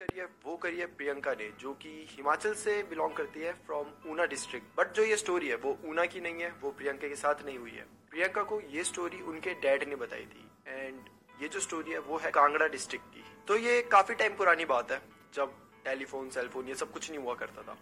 करिए, 0.00 0.24
वो 0.44 0.56
करिए 0.56 0.86
प्रियंका 0.86 1.32
ने 1.32 1.50
जो 1.60 1.72
कि 1.72 1.88
हिमाचल 2.10 2.54
से 2.54 2.82
बिलोंग 2.82 3.14
करती 3.14 3.40
है 3.40 3.52
फ्रॉम 3.66 3.86
ऊना 4.10 4.24
डिस्ट्रिक्ट 4.24 4.66
बट 4.76 4.92
जो 4.92 5.02
ये 5.04 5.16
स्टोरी 5.16 5.48
है, 5.48 5.56
वो 5.56 5.76
ऊना 5.84 6.04
की 6.04 6.20
नहीं 6.20 6.42
है, 6.42 6.50
वो 6.62 6.70
प्रियंका 6.70 7.08
के 7.08 7.16
साथ 7.16 7.44
नहीं 7.46 7.58
हुई 7.58 7.70
है. 7.70 7.84
प्रियंका 8.10 8.42
को 8.42 8.60
ये 8.60 8.84
स्टोरी 8.84 9.20
उनके 9.22 9.54
डैड 9.54 9.88
ने 9.88 9.96
बताई 9.96 10.24
थी. 10.24 10.44
एंड 10.66 11.00
ये 11.42 11.48
जो 11.48 11.60
स्टोरी 11.60 11.90
है, 11.90 11.98
वो 11.98 12.18
है 12.18 12.30
कांगड़ा 12.30 12.66
डिस्ट्रिक्ट 12.66 13.04
की. 13.06 13.24
तो 13.48 13.56
ये 13.56 13.82
काफ़ी 13.82 14.14
टाइम 14.14 14.36
पुरानी 14.36 14.64
बात 14.64 14.92
है, 14.92 15.00
जब 15.34 15.52
टेलीफोन 15.84 16.30
सेलफोन 16.30 16.68
ये 16.68 16.74
सब 16.74 16.92
कुछ 16.92 17.10
नहीं 17.10 17.20
हुआ 17.20 17.34
करता 17.34 17.62
था. 17.62 17.76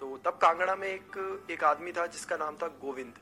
तो 0.00 0.16
तब 0.18 0.38
कांगड़ा 0.42 0.76
में 0.76 0.88
एक 0.88 1.46
एक 1.50 1.64
आदमी 1.64 1.92
था 1.92 2.06
जिसका 2.06 2.36
नाम 2.36 2.56
था 2.56 2.68
गोविंद. 2.80 3.14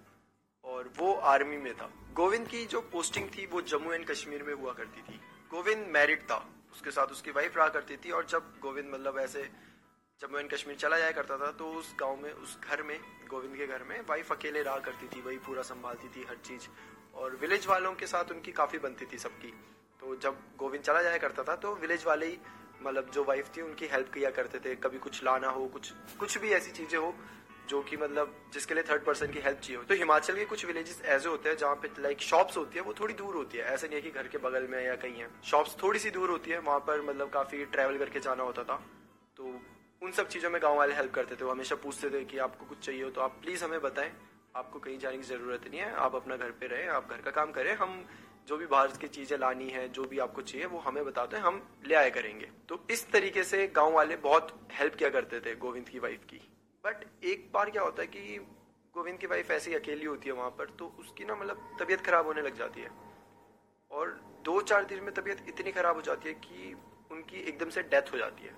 और 0.65 0.93
वो 0.97 1.13
आर्मी 1.15 1.57
में 1.57 1.75
था. 1.75 1.91
गोविंद 2.13 2.49
की 2.49 2.65
जो 2.67 2.81
पोस्टिंग 2.81 3.29
थी, 3.29 3.47
वो 3.47 3.61
जम्मू 3.63 3.93
एंड 3.93 4.07
कश्मीर 4.07 4.43
में 4.43 4.55
हुआ 4.55 4.73
करती 4.73 5.03
थी. 5.03 5.21
गोविंद 5.51 5.87
मैरिड 5.87 6.23
था. 6.23 6.45
उसके 6.73 6.91
साथ 6.91 7.07
उसकी 7.07 7.31
वाइफ 7.31 7.57
रहा 7.57 7.69
करती 7.69 7.97
थी 7.97 8.11
और 8.11 8.27
जब 8.27 8.53
गोविंद 8.63 8.93
मतलब 8.95 9.19
ऐसे 9.19 9.43
जम्मू 10.21 10.39
एंड 10.39 10.51
कश्मीर 10.51 10.77
चला 10.77 10.99
जाया 10.99 11.13
करता 11.13 11.37
था 11.39 11.51
तो 11.53 11.71
उस 11.71 11.95
गाँव 12.01 12.17
में, 12.17 12.33
उस 12.33 12.59
घर 12.61 12.83
में, 12.83 12.99
गोविंद 13.31 13.57
के 13.57 13.67
घर 13.67 13.83
में 13.83 14.01
वाइफ 14.09 14.33
अकेले 14.33 14.63
रहा 14.63 14.79
करती 14.81 15.07
थी, 15.07 15.21
वही 15.23 15.39
पूरा 15.39 15.63
संभालती 15.63 16.09
थी 16.09 16.25
हर 16.29 16.37
चीज़। 16.45 16.69
और 17.15 17.37
विलेज 17.37 17.67
वालों 17.67 17.95
के 17.95 18.07
साथ 18.07 18.31
उनकी 18.31 18.53
काफ़ी 18.53 18.79
बनती 18.79 19.07
थी 19.07 19.19
सबकी। 19.19 19.53
तो 20.03 20.15
जब 20.17 20.39
गोविंद 20.59 20.85
चला 20.85 21.03
जाया 21.03 21.19
करता 21.19 21.43
था 21.43 21.57
तो 21.57 21.75
विलेज 21.75 22.05
वाले 22.05 22.27
ही 22.27 22.39
मतलब 22.83 23.11
जो 23.11 23.25
वाइफ 23.25 23.51
थी, 23.57 23.63
उनकी 23.63 23.87
हेल्प 23.87 24.13
किया 24.15 24.31
करते 24.31 24.59
थे। 24.59 24.75
कभी 24.77 24.99
कुछ 24.99 25.23
लाना 25.25 25.49
हो, 25.49 25.67
कुछ 25.67 25.93
कुछ 26.21 26.39
भी 26.39 26.51
ऐसी 26.53 26.71
चीज़ें 26.73 26.99
हो 26.99 27.15
जो 27.69 27.81
कि 27.83 27.97
मतलब 27.97 28.35
जिसके 28.53 28.75
लिए 28.75 28.83
थर्ड 28.83 29.05
पर्सन 29.05 29.27
की 29.27 29.41
हेल्प 29.41 29.59
चाहिए 29.59 29.77
हो। 29.77 29.83
तो 29.85 29.95
हिमाचल 29.95 30.37
के 30.37 30.45
कुछ 30.45 30.65
विलेजेस 30.67 31.03
ऐसे 31.05 31.29
होते 31.29 31.49
हैं 31.49 31.57
जहाँ 31.57 31.75
पे 31.75 31.91
लाइक 31.99 32.21
शॉप्स 32.21 32.57
होती 32.57 32.79
है, 32.79 32.85
वो 32.85 32.95
थोड़ी 33.01 33.15
दूर 33.15 33.35
होती 33.35 33.59
है। 33.59 33.65
ऐसे 33.65 33.87
नहीं 33.87 33.97
है 33.97 34.03
कि 34.03 34.11
घर 34.11 34.29
के 34.29 34.39
बगल 34.39 34.67
में 34.67 34.85
या 34.85 34.95
कहीं 34.97 35.21
है। 35.21 35.29
शॉप्स 35.45 35.77
थोड़ी 35.83 35.99
सी 35.99 36.11
दूर 36.11 36.31
होती 36.31 36.51
है, 36.51 36.59
वहाँ 36.59 36.79
पर 36.81 37.03
मतलब 37.03 37.31
काफ़ी 37.31 37.65
ट्रेवल 37.65 37.99
करके 37.99 38.21
जाना 38.21 38.43
होता 38.43 38.65
था। 38.65 38.77
तो 39.37 39.61
उन 40.03 40.13
सब 40.13 40.29
चीज़ों 40.29 40.51
में 40.51 40.63
गाँव 40.63 40.77
वाले 40.77 40.95
हेल्प 40.95 41.15
करते 41.15 41.37
थे, 41.37 41.45
वो 41.45 41.51
हमेशा 41.51 41.77
पूछते 41.77 42.11
थे 42.11 42.25
कि 42.25 42.39
आपको 42.39 42.67
कुछ 42.67 42.79
चाहिए 42.79 43.03
हो 43.03 43.11
तो 43.11 43.21
आप 43.21 43.39
प्लीज़ 43.43 43.65
हमें 43.65 43.81
बताएँ। 43.81 44.13
आपको 44.57 44.79
कहीं 44.79 44.99
जाने 44.99 45.17
की 45.17 45.23
ज़रूरत 45.23 45.69
नहीं 45.71 45.81
है, 45.81 45.93
आप 45.95 46.15
अपना 46.15 46.37
घर 46.37 46.51
पे 46.51 46.67
रहे, 46.67 46.87
आप 46.87 47.11
घर 47.11 47.21
का 47.21 47.31
काम 47.31 47.53
करें, 47.53 47.75
हम 47.75 48.05
जो 48.49 48.57
भी 48.57 48.67
बाहर 48.67 48.87
की 48.87 49.09
चीज़ें 49.09 49.39
लानी 49.39 49.69
है, 49.69 49.89
जो 49.89 50.05
भी 50.05 50.19
आपको 50.19 50.43
चाहिए, 50.43 50.67
वो 50.67 50.79
हमें 50.79 51.05
बताते 51.05 51.37
हैं, 51.37 51.43
हम 51.43 51.63
ले 51.87 51.95
आया 51.95 52.09
करेंगे। 52.09 52.51
तो 52.69 52.87
इस 52.91 53.11
तरीके 53.11 53.45
से 53.45 53.67
गाँव 53.67 53.93
वाले 53.93 54.17
बहुत 54.17 54.69
हेल्प 54.73 54.95
किया 54.95 55.11
करते 55.11 55.41
थे 55.41 55.55
गोविंद 55.55 55.89
की 55.89 55.99
वाइफ 55.99 56.25
की। 56.25 56.41
बट 56.87 57.25
एक 57.25 57.51
बार 57.55 57.71
क्या 57.71 57.83
होता 57.83 58.03
है 58.03 58.09
कि 58.09 58.37
गोविंद 58.95 59.19
की 59.19 59.27
वाइफ 59.27 59.51
ऐसी 59.51 59.75
अकेली 59.75 60.05
होती 60.05 60.29
है 60.29 60.35
वहाँ 60.35 60.51
पर 60.51 60.69
तो 60.71 60.87
उसकी 60.99 61.25
ना 61.25 61.35
मतलब 61.35 61.77
तबीयत 61.81 62.01
खराब 62.01 62.27
होने 62.27 62.43
लग 62.43 62.59
जाती 62.59 62.81
है। 62.81 62.91
और 63.91 64.11
दो 64.45 64.61
चार 64.63 64.85
दिन 64.85 65.03
में 65.05 65.13
तबीयत 65.15 65.45
इतनी 65.49 65.73
खराब 65.73 65.97
हो 65.97 66.03
जाती 66.03 66.29
है 66.29 66.35
कि 66.35 66.75
उनकी 67.11 67.41
एकदम 67.41 67.71
से 67.71 67.83
डेथ 67.83 68.13
हो 68.13 68.19
जाती 68.19 68.45
है। 68.45 68.55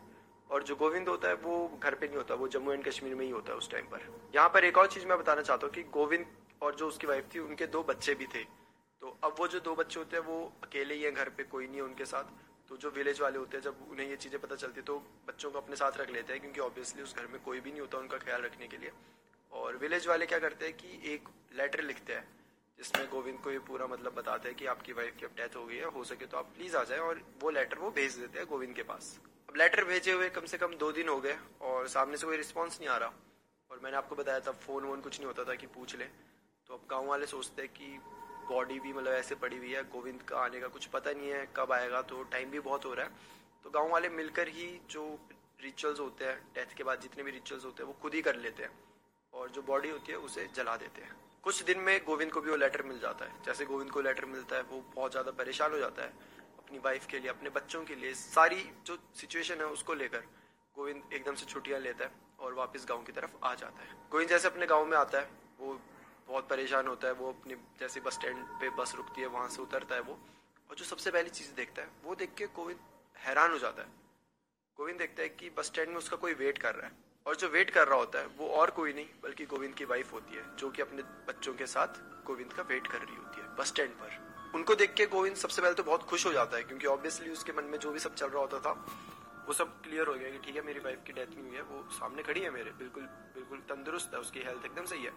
और 0.50 0.62
जो 0.62 0.76
गोविंद 0.76 1.08
होता 1.08 1.28
है, 1.28 1.34
वो 1.34 1.80
घर 1.82 1.94
पे 1.94 2.06
नहीं 2.06 2.16
होता, 2.16 2.34
वो 2.34 2.48
जम्मू 2.48 2.72
एंड 2.72 2.84
कश्मीर 2.84 3.14
में 3.14 3.24
ही 3.24 3.30
होता 3.30 3.52
है 3.52 3.58
उस 3.58 3.70
टाइम 3.70 3.86
पर। 3.86 4.06
यहाँ 4.34 4.48
पर 4.48 4.64
एक 4.64 4.78
और 4.78 4.86
चीज़ 4.86 5.06
मैं 5.06 5.18
बताना 5.18 5.42
चाहता 5.42 5.66
हूँ 5.66 5.74
कि 5.74 5.82
गोविंद 5.82 6.26
और 6.62 6.74
जो 6.74 6.88
उसकी 6.88 7.06
वाइफ 7.06 7.28
थी, 7.34 7.38
उनके 7.38 7.66
दो 7.66 7.82
बच्चे 7.82 8.14
भी 8.14 8.26
थे। 8.26 8.44
तो 9.02 9.16
अब 9.24 9.34
वो 9.38 9.48
जो 9.48 9.60
दो 9.60 9.74
बच्चे 9.74 10.00
होते 10.00 10.16
हैं, 10.16 10.24
वो 10.24 10.52
अकेले 10.62 10.94
ही 10.94 11.02
हैं 11.02 11.14
घर 11.14 11.28
पे, 11.28 11.42
कोई 11.44 11.66
नहीं 11.66 11.76
है 11.76 11.82
उनके 11.82 12.04
साथ। 12.04 12.47
तो 12.70 12.76
जो 12.76 12.90
विलेज 12.90 13.20
वाले 13.20 13.38
होते 13.38 13.56
हैं, 13.56 13.64
जब 13.64 13.86
उन्हें 13.90 14.08
ये 14.08 14.16
चीज़ें 14.16 14.40
पता 14.40 14.56
चलती 14.56 14.80
है 14.80 14.84
तो 14.86 14.96
बच्चों 15.28 15.50
को 15.50 15.58
अपने 15.58 15.76
साथ 15.76 15.98
रख 15.98 16.10
लेते 16.10 16.32
हैं, 16.32 16.40
क्योंकि 16.42 16.60
ऑब्वियसली 16.60 17.02
उस 17.02 17.14
घर 17.16 17.26
में 17.26 17.40
कोई 17.42 17.60
भी 17.60 17.70
नहीं 17.70 17.80
होता 17.80 17.98
उनका 17.98 18.18
ख्याल 18.18 18.42
रखने 18.42 18.68
के 18.68 18.76
लिए। 18.76 18.90
और 19.52 19.76
विलेज 19.76 20.06
वाले 20.08 20.26
क्या 20.26 20.38
करते 20.38 20.66
हैं 20.66 20.76
कि 20.76 21.00
एक 21.12 21.28
लेटर 21.56 21.82
लिखते 21.82 22.12
हैं, 22.12 22.26
जिसमें 22.78 23.08
गोविंद 23.10 23.38
को 23.40 23.50
ये 23.50 23.58
पूरा 23.68 23.86
मतलब 23.86 24.14
बताते 24.14 24.48
हैं 24.48 24.56
कि 24.58 24.66
आपकी 24.66 24.92
वाइफ 24.92 25.16
की 25.16 25.26
अब 25.26 25.32
डेथ 25.36 25.56
हो 25.56 25.64
गई 25.66 25.76
है, 25.76 25.84
हो 25.86 26.04
सके 26.04 26.26
तो 26.26 26.36
आप 26.36 26.52
प्लीज़ 26.56 26.76
आ 26.76 26.84
जाए, 26.84 26.98
और 26.98 27.22
वो 27.42 27.50
लेटर 27.50 27.78
वो 27.78 27.90
भेज 27.90 28.16
देते 28.16 28.38
हैं 28.38 28.46
गोविंद 28.48 28.74
के 28.74 28.82
पास। 28.82 29.18
अब 29.48 29.56
लेटर 29.56 29.84
भेजे 29.84 30.12
हुए 30.12 30.28
कम 30.30 30.46
से 30.46 30.58
कम 30.58 30.74
दो 30.76 30.92
दिन 30.92 31.08
हो 31.08 31.20
गए, 31.20 31.36
और 31.62 31.88
सामने 31.88 32.16
से 32.16 32.26
कोई 32.26 32.36
रिस्पॉन्स 32.36 32.78
नहीं 32.80 32.88
आ 32.88 32.96
रहा। 32.96 33.12
और 33.70 33.80
मैंने 33.82 33.96
आपको 33.96 34.16
बताया 34.16 34.40
था 34.40 34.52
फ़ोन 34.60 34.84
वोन 34.84 35.00
कुछ 35.00 35.18
नहीं 35.18 35.26
होता 35.26 35.44
था 35.44 35.54
कि 35.54 35.66
पूछ 35.68 35.96
ले। 35.96 36.04
तो 36.04 36.74
अब 36.74 36.86
गाँव 36.90 37.06
वाले 37.06 37.26
सोचते 37.26 37.62
हैं 37.62 37.70
कि 37.72 37.98
बॉडी 38.48 38.78
भी 38.80 38.92
मतलब 38.92 39.12
ऐसे 39.12 39.34
पड़ी 39.34 39.56
हुई 39.56 39.72
है, 39.72 39.82
गोविंद 39.90 40.22
का 40.22 40.38
आने 40.38 40.60
का 40.60 40.68
कुछ 40.68 40.86
पता 40.86 41.12
नहीं 41.12 41.30
है, 41.30 41.46
कब 41.56 41.72
आएगा 41.72 42.02
तो 42.02 42.22
टाइम 42.24 42.50
भी 42.50 42.60
बहुत 42.60 42.84
हो 42.84 42.94
रहा 42.94 43.06
है। 43.06 43.36
तो 43.64 43.70
गाँव 43.70 43.90
वाले 43.90 44.08
मिलकर 44.10 44.48
ही 44.48 44.68
जो 44.90 45.04
रिचुअल्स 45.62 46.00
होते 46.00 46.24
हैं 46.24 46.36
डेथ 46.54 46.76
के 46.76 46.84
बाद 46.84 47.00
जितने 47.00 47.22
भी 47.22 47.30
रिचुअल्स 47.30 47.64
होते 47.64 47.82
हैं, 47.82 47.88
वो 47.88 47.96
खुद 48.02 48.14
ही 48.14 48.22
कर 48.22 48.36
लेते 48.36 48.62
हैं 48.62 48.70
और 49.32 49.50
जो 49.50 49.62
बॉडी 49.62 49.90
होती 49.90 50.12
है, 50.12 50.18
उसे 50.18 50.46
जला 50.54 50.76
देते 50.76 51.02
हैं। 51.02 51.16
कुछ 51.44 51.62
दिन 51.62 51.78
में 51.78 51.98
गोविंद 52.04 52.32
को 52.32 52.40
भी 52.40 52.50
वो 52.50 52.56
लेटर 52.56 52.82
मिल 52.82 52.98
जाता 53.00 53.24
है। 53.24 53.42
जैसे 53.44 53.64
गोविंद 53.64 53.90
को 53.90 54.00
लेटर 54.00 54.24
मिलता 54.26 54.56
है, 54.56 54.62
वो 54.62 54.80
बहुत 54.94 55.10
ज़्यादा 55.10 55.30
परेशान 55.32 55.72
हो 55.72 55.78
जाता 55.78 56.02
है 56.02 56.08
अपनी 56.58 56.78
वाइफ 56.78 57.06
के 57.06 57.18
लिए, 57.18 57.30
अपने 57.30 57.50
बच्चों 57.50 57.82
के 57.84 57.94
लिए। 57.94 58.14
सारी 58.14 58.62
जो 58.86 58.98
सिचुएशन 59.14 59.54
है, 59.54 59.66
उसको 59.66 59.94
लेकर 59.94 60.24
गोविंद 60.76 61.12
एकदम 61.12 61.34
से 61.34 61.46
छुट्टियाँ 61.46 61.80
लेता 61.80 62.04
है 62.04 62.10
और 62.40 62.54
वापस 62.54 62.86
गाँव 62.88 63.02
की 63.02 63.12
तरफ़ 63.12 63.36
आ 63.44 63.54
जाता 63.54 63.82
है। 63.82 63.96
गोविंद 64.10 64.30
जैसे 64.30 64.48
अपने 64.48 64.66
गाँव 64.66 64.84
में 64.86 64.96
आता 64.96 65.20
है 65.20 65.30
बहुत 66.28 66.48
परेशान 66.48 66.86
होता 66.86 67.08
है, 67.08 67.14
वो 67.14 67.28
अपनी 67.28 67.54
जैसे 67.80 68.00
बस 68.00 68.14
स्टैंड 68.14 68.44
पे 68.60 68.70
बस 68.70 68.94
रुकती 68.94 69.20
है, 69.20 69.26
वहाँ 69.26 69.48
से 69.48 69.62
उतरता 69.62 69.94
है 69.94 70.00
वो। 70.00 70.18
और 70.70 70.76
जो 70.76 70.84
सबसे 70.84 71.10
पहली 71.10 71.30
चीज़ 71.30 71.52
देखता 71.52 71.82
है, 71.82 71.88
वो 72.04 72.14
देख 72.14 72.34
के 72.34 72.46
गोविंद 72.46 72.78
हैरान 73.16 73.50
हो 73.50 73.58
जाता 73.58 73.82
है। 73.82 73.88
गोविंद 74.76 74.98
देखता 74.98 75.22
है 75.22 75.28
कि 75.28 75.50
बस 75.50 75.66
स्टैंड 75.66 75.88
में 75.88 75.96
उसका 75.96 76.16
कोई 76.16 76.34
वेट 76.34 76.58
कर 76.58 76.74
रहा 76.74 76.86
है। 76.86 76.92
और 77.26 77.36
जो 77.36 77.48
वेट 77.48 77.70
कर 77.70 77.88
रहा 77.88 77.98
होता 77.98 78.18
है, 78.18 78.26
वो 78.26 78.48
और 78.48 78.70
कोई 78.70 78.92
नहीं, 78.92 79.06
बल्कि 79.22 79.46
गोविंद 79.46 79.74
की 79.74 79.84
वाइफ 79.84 80.12
होती 80.12 80.36
है, 80.36 80.56
जो 80.56 80.70
कि 80.70 80.82
अपने 80.82 81.02
बच्चों 81.02 81.54
के 81.54 81.66
साथ 81.66 81.88
गोविंद 82.26 82.52
का 82.52 82.62
वेट 82.62 82.86
कर 82.86 82.98
रही 82.98 83.16
होती 83.16 83.40
है, 83.40 83.56
बस 83.56 83.66
स्टैंड 83.66 83.90
पर। 83.90 84.52
उनको 84.54 84.74
देख 84.74 84.94
के 84.94 85.06
गोविंद 85.06 85.36
सबसे 85.36 85.62
पहले 85.62 85.74
तो 85.74 85.82
बहुत 85.82 86.02
खुश 86.02 86.26
हो 86.26 86.32
जाता 86.32 86.56
है, 86.56 86.62
क्योंकि 86.62 86.86
ऑब्वियसली 86.86 87.30
उसके 87.30 87.52
मन 87.52 87.64
में 87.64 87.78
जो 87.78 87.90
भी 87.90 87.98
सब 87.98 88.14
चल 88.14 88.26
रहा 88.26 88.40
होता 88.40 88.60
था, 88.60 88.72
वो 89.46 89.52
सब 89.52 89.82
क्लियर 89.82 90.06
हो 90.06 90.14
गया 90.14 90.30
कि 90.30 90.38
ठीक 90.38 90.56
है, 90.56 90.62
मेरी 90.62 90.80
वाइफ 90.80 90.98
की 91.06 91.12
डेथ 91.12 91.26
नहीं 91.26 91.42
हुई 91.42 91.56
है, 91.56 91.62
वो 91.62 91.90
सामने 91.90 92.22
खड़ी 92.22 92.40
है 92.40 92.50
मेरे। 92.50 92.70
बिल्कुल 92.70 93.02
बिल्कुल 93.34 93.58
तंदुरुस्त 93.58 94.14
है, 94.14 94.20
उसकी 94.20 94.40
हेल्थ 94.40 94.64
एकदम 94.64 94.84
सही 94.84 95.04
है। 95.04 95.12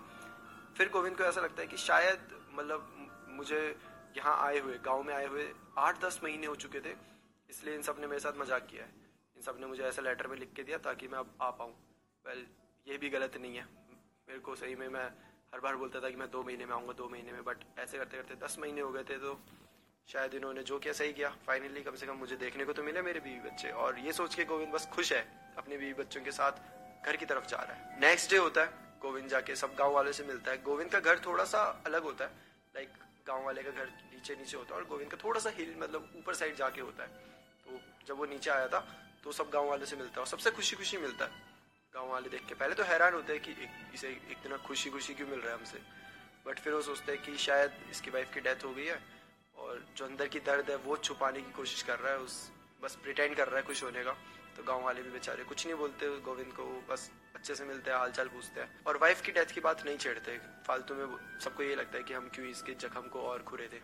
फिर 0.75 0.89
गोविंद 0.89 1.17
को 1.17 1.23
ऐसा 1.23 1.41
लगता 1.41 1.61
है 1.61 1.67
कि 1.67 1.77
शायद 1.79 2.27
मतलब 2.51 2.87
मुझे 3.29 3.59
यहाँ 4.17 4.37
आए 4.39 4.59
हुए, 4.59 4.77
गाँव 4.85 5.03
में 5.03 5.13
आए 5.13 5.25
हुए 5.27 5.51
आठ 5.79 6.01
दस 6.01 6.19
महीने 6.23 6.47
हो 6.47 6.55
चुके 6.57 6.79
थे, 6.79 6.93
इसलिए 7.49 7.75
इन 7.75 7.81
सबने 7.81 8.07
मेरे 8.07 8.19
साथ 8.19 8.39
मज़ाक 8.39 8.67
किया 8.71 8.83
है। 8.83 8.89
इन 9.37 9.41
सबने 9.41 9.67
मुझे 9.67 9.83
ऐसा 9.83 10.01
लेटर 10.01 10.27
में 10.27 10.37
लिख 10.37 10.53
के 10.53 10.63
दिया 10.63 10.77
ताकि 10.79 11.07
मैं 11.07 11.19
अब 11.19 11.37
आ 11.41 11.49
पाऊँ। 11.51 11.73
वेल 12.25 12.45
ये 12.87 12.97
भी 12.97 13.09
गलत 13.09 13.37
नहीं 13.37 13.55
है। 13.55 13.63
मेरे 14.27 14.39
को 14.41 14.55
सही 14.55 14.75
में, 14.75 14.87
मैं 14.89 15.05
हर 15.53 15.59
बार 15.59 15.75
बोलता 15.75 15.99
था 15.99 16.09
कि 16.09 16.15
मैं 16.15 16.29
दो 16.31 16.43
महीने 16.43 16.65
में 16.65 16.73
आऊँगा, 16.73 16.93
दो 16.93 17.09
महीने 17.09 17.31
में 17.31 17.43
बट 17.43 17.63
ऐसे 17.79 17.97
करते 17.97 18.17
करते 18.17 18.35
दस 18.45 18.57
महीने 18.59 18.81
हो 18.81 18.91
गए 18.91 19.03
थे 19.03 19.17
तो 19.17 19.39
शायद 20.07 20.33
इन्होंने 20.33 20.63
जो 20.63 20.77
किया, 20.79 20.93
सही 20.93 21.13
किया। 21.13 21.29
फाइनली 21.47 21.81
कम 21.83 21.95
से 21.95 22.05
कम 22.05 22.15
मुझे 22.17 22.35
देखने 22.37 22.65
को 22.65 22.73
तो 22.73 22.83
मिले 22.83 23.01
मेरे 23.01 23.19
बीवी 23.19 23.39
बच्चे, 23.41 23.69
और 23.71 23.99
ये 23.99 24.13
सोच 24.13 24.35
के 24.35 24.45
गोविंद 24.45 24.71
बस 24.73 24.87
खुश 24.93 25.11
है, 25.13 25.21
अपने 25.57 25.77
बीवी 25.77 25.93
बच्चों 25.95 26.21
के 26.21 26.31
साथ 26.33 27.05
घर 27.05 27.15
की 27.15 27.25
तरफ़ 27.25 27.45
जा 27.47 27.57
रहा 27.57 27.73
है। 27.73 27.99
नेक्स्ट 28.01 28.31
डे 28.31 28.37
होता 28.37 28.61
है। 28.61 28.89
गोविंद 29.01 29.29
जाके 29.29 29.55
सब 29.55 29.75
गाँव 29.75 29.93
वाले 29.93 30.13
से 30.13 30.23
मिलता 30.23 30.51
है। 30.51 30.61
गोविंद 30.63 30.91
का 30.91 30.99
घर 30.99 31.19
थोड़ा 31.19 31.43
सा 31.45 31.61
अलग 31.85 32.03
होता 32.03 32.25
है। 32.25 32.31
लाइक 32.75 32.89
गाँव 33.27 33.45
वाले 33.45 33.63
का 33.63 33.69
घर 33.71 33.87
नीचे 34.13 34.35
नीचे 34.35 34.57
होता 34.57 34.75
है 34.75 34.81
और 34.81 34.87
गोविंद 34.87 35.11
का 35.11 35.17
थोड़ा 35.23 35.39
सा 35.39 35.49
हिल 35.49 35.75
मतलब 35.79 36.11
ऊपर 36.17 36.33
साइड 36.33 36.55
जाके 36.55 36.81
होता 36.81 37.03
है। 37.03 37.09
तो 37.65 37.79
जब 38.07 38.17
वो 38.17 38.25
नीचे 38.25 38.49
आया 38.49 38.67
था 38.67 38.79
तो 39.23 39.31
सब 39.31 39.49
गाँव 39.49 39.69
वाले 39.69 39.85
से 39.85 39.95
मिलता 39.95 40.13
है 40.13 40.19
और 40.19 40.27
सबसे 40.27 40.51
खुशी 40.51 40.75
खुशी 40.75 40.97
मिलता 40.97 41.25
है। 41.25 41.49
गाँव 41.93 42.09
वाले 42.09 42.29
देख 42.29 42.45
के 42.47 42.55
पहले 42.55 42.75
तो 42.75 42.83
हैरान 42.83 43.13
होते 43.13 43.33
हैं 43.33 43.41
कि 43.41 43.55
इसे 43.93 44.09
इतना 44.31 44.57
खुशी 44.57 44.89
खुशी 44.89 45.13
क्यों 45.13 45.27
मिल 45.27 45.39
रहा 45.39 45.53
है 45.53 45.57
हमसे? 45.57 45.81
बट 46.45 46.59
फिर 46.59 46.73
वो 46.73 46.81
सोचते 46.81 47.11
हैं 47.11 47.21
कि 47.21 47.37
शायद 47.37 47.71
इसकी 47.91 48.11
वाइफ 48.11 48.33
की 48.33 48.39
डेथ 48.39 48.63
हो 48.65 48.73
गई 48.73 48.85
है 48.85 48.99
और 49.57 49.85
जो 49.97 50.05
अंदर 50.05 50.27
की 50.27 50.39
दर्द 50.39 50.69
है, 50.69 50.75
वो 50.77 50.97
छुपाने 50.97 51.41
की 51.41 51.51
कोशिश 51.51 51.81
कर 51.83 51.99
रहा 51.99 52.13
है, 52.13 52.19
उस, 52.19 52.51
बस 52.81 52.95
प्रिटेंड 52.95 53.35
कर 53.35 53.47
रहा 53.47 53.57
है 53.57 53.65
खुश 53.65 53.83
होने 53.83 54.03
का। 54.03 54.15
तो 54.57 54.63
गाँव 54.63 54.83
वाले 54.83 55.01
भी 55.01 55.09
बेचारे 55.09 55.43
कुछ 55.43 55.65
नहीं 55.65 55.75
बोलते 55.75 56.07
गोविंद 56.19 56.53
को 56.53 56.63
बस 56.89 57.09
अच्छे 57.35 57.55
से 57.55 57.65
मिलते 57.65 57.91
हैं, 57.91 57.97
हालचाल 57.97 58.27
पूछते 58.27 58.61
हैं। 58.61 58.83
और 58.87 58.97
वाइफ 58.97 59.21
की 59.21 59.31
डेथ 59.31 59.45
की 59.45 59.61
बात 59.61 59.85
नहीं 59.85 59.97
छेड़ते। 59.97 60.37
फालतू 60.67 60.95
में 60.95 61.39
सबको 61.39 61.63
ये 61.63 61.75
लगता 61.75 61.97
है 61.97 62.03
कि 62.03 62.13
हम 62.13 62.29
क्यों 62.35 62.47
इसके 62.47 62.73
जख्म 62.73 63.01
को 63.01 63.21
और 63.21 63.43
खुरे 63.43 63.67
थे। 63.67 63.79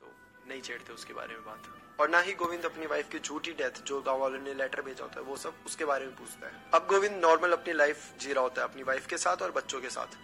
तो 0.00 0.12
नहीं 0.48 0.60
छेड़ते 0.60 0.92
उसके 0.92 1.14
बारे 1.14 1.34
में 1.34 1.44
बात। 1.44 1.62
और 2.00 2.08
ना 2.08 2.20
ही 2.20 2.32
गोविंद 2.32 2.64
अपनी 2.64 2.86
वाइफ 2.86 3.10
की 3.10 3.18
झूठी 3.18 3.52
डेथ 3.52 3.82
जो 3.82 4.00
गाँव 4.02 4.18
वालों 4.18 4.38
ने 4.38 4.54
लेटर 4.54 4.82
भेजा 4.82 5.04
होता 5.04 5.20
है, 5.20 5.26
वो 5.26 5.36
सब 5.36 5.54
उसके 5.66 5.84
बारे 5.84 6.06
में 6.06 6.16
पूछता 6.16 6.46
है। 6.46 6.62
अब 6.74 6.86
गोविंद 6.86 7.24
नॉर्मल 7.24 7.52
अपनी 7.52 7.72
लाइफ 7.72 8.12
जी 8.18 8.32
रहा 8.32 8.42
होता 8.42 8.62
है, 8.62 8.68
अपनी 8.68 8.82
वाइफ 8.82 9.06
के 9.06 9.18
साथ 9.18 9.42
और 9.42 9.50
बच्चों 9.50 9.80
के 9.80 9.90
साथ। 9.90 10.16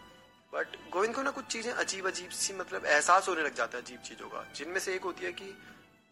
बट 0.53 0.67
गोविंद 0.91 1.15
को 1.15 1.23
ना 1.23 1.31
कुछ 1.31 1.45
चीज़ें 1.45 1.73
अजीब 1.73 2.07
अजीब 2.07 2.31
सी 2.31 2.55
मतलब 2.55 2.87
एहसास 2.87 3.29
होने 3.29 3.43
लग 3.43 3.55
जाता 3.55 3.79
है 3.79 3.85
अजीब 3.85 4.01
चीज़ों 4.01 4.29
का, 4.29 4.53
जिनमें 4.55 4.81
से 4.81 4.95
एक 4.95 5.03
होती 5.03 5.25
है 5.25 5.33
कि 5.33 5.45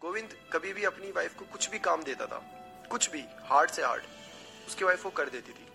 गोविंद 0.01 0.33
कभी 0.53 0.73
भी 0.73 0.83
अपनी 0.83 1.11
वाइफ 1.11 1.35
को 1.35 1.45
कुछ 1.45 1.69
भी 1.69 1.79
काम 1.79 2.03
देता 2.03 2.25
था। 2.25 2.37
कुछ 2.91 3.09
भी 3.11 3.23
हार्ड 3.43 3.71
से 3.71 3.83
हार्ड 3.83 4.03
उसकी 4.67 4.85
वाइफ 4.85 5.05
वो 5.05 5.11
कर 5.11 5.29
देती 5.29 5.51
थी। 5.51 5.67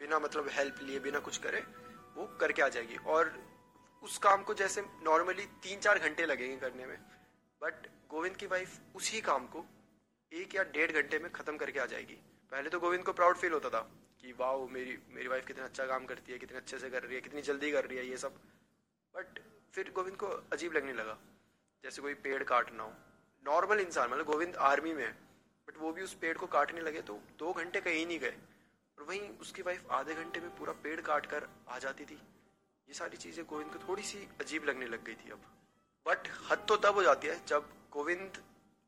बिना 0.00 0.18
मतलब 0.18 0.48
हेल्प 0.48 0.78
लिए, 0.82 0.98
बिना 1.00 1.18
कुछ 1.18 1.38
करे, 1.38 1.60
वो 2.16 2.26
करके 2.40 2.62
आ 2.62 2.68
जाएगी। 2.68 2.96
और 2.96 3.32
उस 4.02 4.18
काम 4.18 4.42
को 4.42 4.54
जैसे 4.54 4.82
नॉर्मली 5.02 5.46
तीन 5.62 5.80
चार 5.80 5.98
घंटे 5.98 6.26
लगेंगे 6.26 6.56
करने 6.56 6.86
में 6.86 6.98
बट 7.60 7.86
गोविंद 8.10 8.36
की 8.36 8.46
वाइफ 8.46 8.96
उसी 8.96 9.20
काम 9.20 9.46
को 9.46 9.64
एक 10.32 10.54
या 10.54 10.62
डेढ़ 10.64 10.92
घंटे 10.92 11.18
में 11.18 11.30
खत्म 11.32 11.56
करके 11.56 11.80
आ 11.80 11.86
जाएगी। 11.86 12.18
पहले 12.52 12.70
तो 12.70 12.80
गोविंद 12.80 13.04
को 13.04 13.12
प्राउड 13.12 13.36
फील 13.36 13.52
होता 13.52 13.70
था 13.70 13.80
कि 14.20 14.32
वाह 14.32 14.56
मेरी 14.70 14.98
मेरी 15.08 15.28
वाइफ 15.28 15.46
कितना 15.46 15.64
अच्छा 15.64 15.86
काम 15.86 16.04
करती 16.04 16.32
है, 16.32 16.38
कितने 16.38 16.58
अच्छे 16.58 16.78
से 16.78 16.90
कर 16.90 17.02
रही 17.02 17.14
है, 17.14 17.20
कितनी 17.20 17.42
जल्दी 17.42 17.72
कर 17.72 17.84
रही 17.84 17.98
है 17.98 18.06
ये 18.06 18.16
सब। 18.16 18.34
बट 19.14 19.38
फिर 19.72 19.92
गोविंद 19.94 20.16
को 20.16 20.26
अजीब 20.52 20.72
लगने 20.72 20.92
लगा। 20.92 21.18
जैसे 21.84 22.02
कोई 22.02 22.14
पेड़ 22.14 22.42
काटना 22.44 22.82
हो। 22.82 22.92
नॉर्मल 23.44 23.80
इंसान 23.80 24.10
मतलब 24.10 24.24
गोविंद 24.24 24.56
आर्मी 24.56 24.92
में 24.94 25.04
है। 25.04 25.31
बट 25.68 25.78
वो 25.78 25.92
भी 25.92 26.02
उस 26.02 26.14
पेड़ 26.14 26.36
को 26.38 26.46
काटने 26.48 26.80
लगे 26.80 27.00
तो 27.02 27.20
दो 27.38 27.52
घंटे 27.52 27.80
कहीं 27.80 28.06
नहीं 28.06 28.18
गए। 28.18 28.36
और 28.98 29.04
वहीं 29.04 29.28
उसकी 29.40 29.62
वाइफ 29.62 29.90
आधे 29.90 30.14
घंटे 30.14 30.40
में 30.40 30.50
पूरा 30.56 30.72
पेड़ 30.82 31.00
काट 31.00 31.26
कर 31.26 31.48
आ 31.68 31.78
जाती 31.78 32.04
थी। 32.04 32.14
ये 32.88 32.94
सारी 32.94 33.16
चीज़ें 33.16 33.44
गोविंद 33.46 33.70
को 33.72 33.78
थोड़ी 33.88 34.02
सी 34.02 34.26
अजीब 34.40 34.64
लगने 34.64 34.86
लग 34.86 35.04
गई 35.04 35.14
थी 35.16 35.30
अब। 35.30 35.42
बट 36.06 36.28
हद 36.50 36.64
तो 36.68 36.76
तब 36.78 36.94
हो 36.94 37.02
जाती 37.02 37.28
है 37.28 37.40
जब 37.46 37.68
गोविंद 37.92 38.38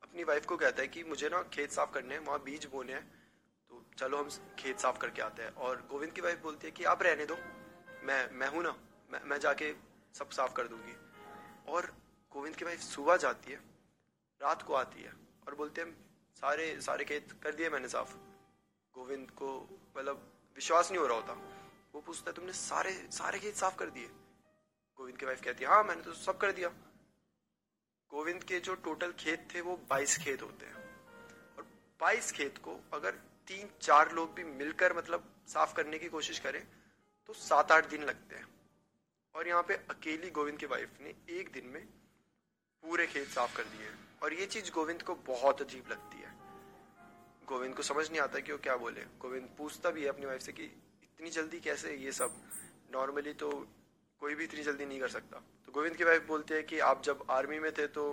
अपनी 0.02 0.24
वाइफ 0.24 0.46
को 0.46 0.56
कहता 0.56 0.82
है 0.82 0.88
कि 0.88 1.02
मुझे 1.04 1.28
ना 1.28 1.42
खेत 1.54 1.72
साफ़ 1.72 1.92
करने 1.92 2.14
हैं, 2.14 2.20
वहाँ 2.20 2.42
बीज 2.44 2.66
बोने 2.72 2.92
हैं 2.92 3.02
तो 3.70 3.82
चलो 3.98 4.18
हम 4.18 4.28
खेत 4.58 4.78
साफ़ 4.80 4.98
करके 4.98 5.22
आते 5.22 5.42
हैं। 5.42 5.54
और 5.56 5.86
गोविंद 5.90 6.12
की 6.12 6.20
वाइफ 6.20 6.42
बोलती 6.42 6.66
है 6.66 6.70
कि 6.72 6.84
आप 6.84 7.02
रहने 7.02 7.26
दो, 7.26 7.36
मैं 8.02 8.30
मैं 8.32 8.48
हूँ 8.48 8.62
ना, 8.62 8.74
मैं 9.10 9.20
मैं 9.24 9.38
जाके 9.40 9.72
सब 10.14 10.30
साफ़ 10.30 10.52
कर 10.52 10.68
दूँगी। 10.68 10.96
और 11.68 11.92
गोविंद 12.32 12.56
की 12.56 12.64
वाइफ 12.64 12.80
सुबह 12.82 13.16
जाती 13.16 13.52
है, 13.52 13.58
रात 14.40 14.62
को 14.62 14.74
आती 14.74 15.02
है 15.02 15.12
और 15.46 15.54
बोलते 15.54 15.80
हैं 15.80 16.03
सारे 16.36 16.80
सारे 16.80 17.04
खेत 17.04 17.32
कर 17.42 17.54
दिए 17.54 17.68
मैंने 17.70 17.88
साफ़। 17.88 18.14
गोविंद 18.94 19.30
को 19.30 19.48
मतलब 19.98 20.32
विश्वास 20.56 20.90
नहीं 20.90 21.00
हो 21.00 21.06
रहा 21.06 21.16
होता। 21.16 21.32
वो 21.94 22.00
पूछता 22.00 22.30
है, 22.30 22.34
तुमने 22.34 22.52
सारे 22.52 22.92
सारे 23.12 23.38
खेत 23.38 23.54
साफ़ 23.54 23.76
कर 23.76 23.90
दिए? 23.90 24.08
गोविंद 24.98 25.18
की 25.18 25.26
वाइफ 25.26 25.42
कहती 25.42 25.64
है 25.64 25.70
हाँ 25.70 25.82
मैंने 25.84 26.02
तो 26.02 26.12
सब 26.12 26.38
कर 26.38 26.52
दिया। 26.52 26.68
गोविंद 28.10 28.44
के 28.44 28.60
जो 28.60 28.74
टोटल 28.74 29.12
खेत 29.12 29.48
थे, 29.54 29.60
वो 29.60 29.76
बाईस 29.90 30.18
खेत 30.18 30.42
होते 30.42 30.66
हैं। 30.66 30.74
और 31.56 31.66
बाईस 32.00 32.32
खेत 32.32 32.58
को 32.58 32.78
अगर 32.92 33.10
तीन, 33.48 33.68
चार 33.82 34.12
लोग 34.12 34.34
भी 34.34 34.44
मिलकर 34.44 34.96
मतलब 34.96 35.30
साफ़ 35.48 35.74
करने 35.74 35.98
की 35.98 36.08
कोशिश 36.08 36.38
करें 36.38 36.66
तो 37.26 37.32
सात, 37.32 37.72
आठ 37.72 37.86
दिन 37.86 38.02
लगते 38.02 38.36
हैं। 38.36 38.46
और 39.34 39.48
यहाँ 39.48 39.62
पे 39.62 39.74
अकेली 39.90 40.30
गोविंद 40.30 40.58
की 40.58 40.66
वाइफ 40.66 41.00
ने 41.00 41.14
एक 41.30 41.52
दिन 41.52 41.66
में 41.66 41.88
पूरे 42.84 43.06
खेत 43.06 43.28
साफ़ 43.28 43.56
कर 43.56 43.62
दिए 43.64 43.88
और 44.22 44.32
ये 44.34 44.46
चीज़ 44.46 44.70
गोविंद 44.72 45.02
को 45.02 45.14
बहुत 45.26 45.60
अजीब 45.62 45.90
लगती 45.90 46.18
है। 46.18 46.32
गोविंद 47.48 47.74
को 47.74 47.82
समझ 47.82 48.08
नहीं 48.10 48.20
आता 48.20 48.38
कि 48.38 48.52
वो 48.52 48.58
क्या 48.58 48.76
बोले। 48.76 49.00
गोविंद 49.20 49.48
पूछता 49.58 49.90
भी 49.90 50.02
है 50.02 50.08
अपनी 50.08 50.26
वाइफ 50.26 50.42
से 50.42 50.52
कि, 50.52 50.64
इतनी 50.64 51.30
जल्दी 51.30 51.60
कैसे 51.60 51.94
ये 51.96 52.12
सब? 52.12 52.36
नॉर्मली 52.92 53.32
तो 53.34 53.50
कोई 54.22 54.34
भी 54.34 54.44
इतनी 54.44 54.62
जल्दी 54.62 54.86
नहीं 54.86 55.00
कर 55.00 55.08
सकता। 55.08 55.42
तो 55.66 55.72
गोविंद 55.72 55.96
की 55.96 56.04
वाइफ 56.04 56.26
बोलती 56.26 56.54
है 56.54 56.62
कि, 56.62 56.78
आप 56.80 57.02
जब 57.02 57.24
आर्मी 57.30 57.58
में 57.58 57.70
थे 57.72 57.86
तो 57.88 58.04